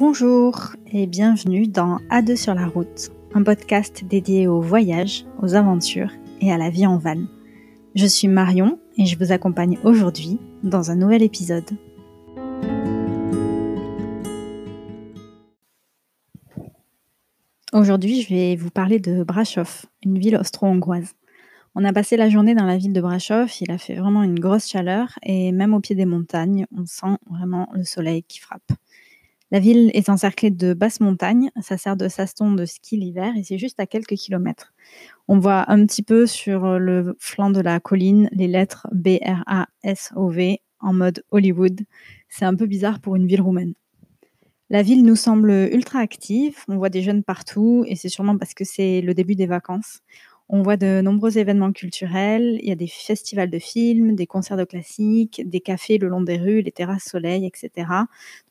[0.00, 6.10] Bonjour et bienvenue dans A2 sur la route, un podcast dédié au voyage, aux aventures
[6.40, 7.22] et à la vie en van.
[7.94, 11.68] Je suis Marion et je vous accompagne aujourd'hui dans un nouvel épisode.
[17.74, 21.12] Aujourd'hui, je vais vous parler de Brasov, une ville austro-hongroise.
[21.74, 24.40] On a passé la journée dans la ville de Brasov, il a fait vraiment une
[24.40, 28.72] grosse chaleur et même au pied des montagnes, on sent vraiment le soleil qui frappe.
[29.52, 33.42] La ville est encerclée de basses montagnes, ça sert de saston de ski l'hiver et
[33.42, 34.72] c'est juste à quelques kilomètres.
[35.26, 40.92] On voit un petit peu sur le flanc de la colline les lettres B-R-A-S-O-V en
[40.92, 41.80] mode Hollywood.
[42.28, 43.74] C'est un peu bizarre pour une ville roumaine.
[44.70, 48.54] La ville nous semble ultra active, on voit des jeunes partout et c'est sûrement parce
[48.54, 49.98] que c'est le début des vacances.
[50.48, 54.56] On voit de nombreux événements culturels, il y a des festivals de films, des concerts
[54.56, 57.88] de classiques, des cafés le long des rues, les terrasses soleil, etc.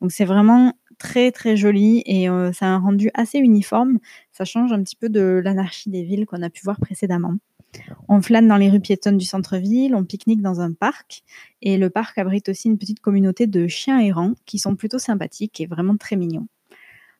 [0.01, 3.97] Donc c'est vraiment très très joli et euh, ça a un rendu assez uniforme.
[4.31, 7.33] Ça change un petit peu de l'anarchie des villes qu'on a pu voir précédemment.
[8.07, 11.23] On flâne dans les rues piétonnes du centre-ville, on pique-nique dans un parc
[11.61, 15.61] et le parc abrite aussi une petite communauté de chiens errants qui sont plutôt sympathiques
[15.61, 16.47] et vraiment très mignons.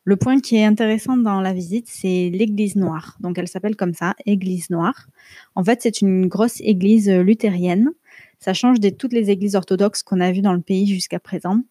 [0.05, 3.17] Le point qui est intéressant dans la visite, c'est l'église noire.
[3.19, 5.08] Donc elle s'appelle comme ça, église noire.
[5.55, 7.91] En fait, c'est une grosse église luthérienne.
[8.39, 11.61] Ça change de toutes les églises orthodoxes qu'on a vues dans le pays jusqu'à présent.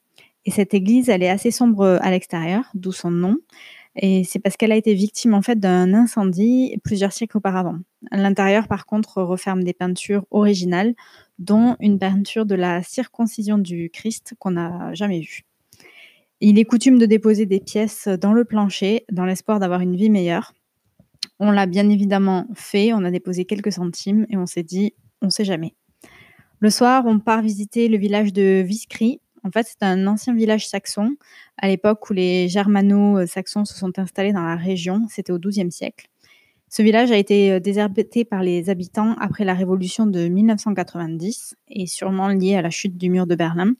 [0.48, 3.36] Et cette église, elle est assez sombre euh, à l'extérieur, d'où son nom.
[3.96, 7.76] Et c'est parce qu'elle a été victime en fait d'un incendie plusieurs siècles auparavant.
[8.12, 10.94] L'intérieur, par contre, referme des peintures originales,
[11.38, 15.44] dont une peinture de la circoncision du Christ qu'on n'a jamais vue.
[16.40, 20.08] Il est coutume de déposer des pièces dans le plancher dans l'espoir d'avoir une vie
[20.08, 20.54] meilleure.
[21.40, 25.26] On l'a bien évidemment fait, on a déposé quelques centimes et on s'est dit, on
[25.26, 25.74] ne sait jamais.
[26.60, 30.68] Le soir, on part visiter le village de Viskry, en fait, c'est un ancien village
[30.68, 31.16] saxon,
[31.56, 36.08] à l'époque où les germano-saxons se sont installés dans la région, c'était au XIIe siècle.
[36.70, 41.86] Ce village a été euh, désherbeté par les habitants après la révolution de 1990 et
[41.86, 43.72] sûrement lié à la chute du mur de Berlin.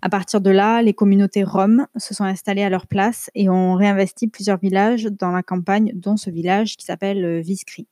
[0.00, 3.74] À partir de là, les communautés roms se sont installées à leur place et ont
[3.74, 7.86] réinvesti plusieurs villages dans la campagne, dont ce village qui s'appelle euh, Viskry.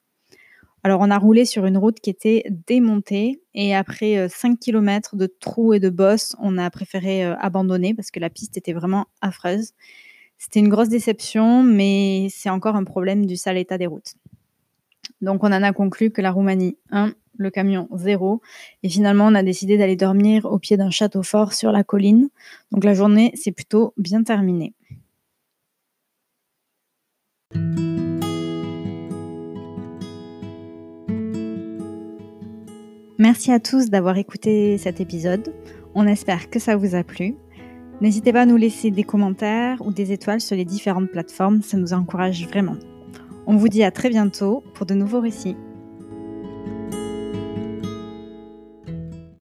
[0.84, 5.14] Alors, on a roulé sur une route qui était démontée et après 5 euh, km
[5.14, 8.72] de trous et de bosses, on a préféré euh, abandonner parce que la piste était
[8.72, 9.74] vraiment affreuse.
[10.38, 14.14] C'était une grosse déception, mais c'est encore un problème du sale état des routes.
[15.20, 18.40] Donc, on en a conclu que la Roumanie, 1, le camion 0.
[18.82, 22.28] Et finalement, on a décidé d'aller dormir au pied d'un château fort sur la colline.
[22.72, 24.74] Donc, la journée s'est plutôt bien terminée.
[33.18, 35.52] Merci à tous d'avoir écouté cet épisode.
[35.94, 37.34] On espère que ça vous a plu.
[38.00, 41.76] N'hésitez pas à nous laisser des commentaires ou des étoiles sur les différentes plateformes, ça
[41.76, 42.76] nous encourage vraiment.
[43.46, 45.56] On vous dit à très bientôt pour de nouveaux récits.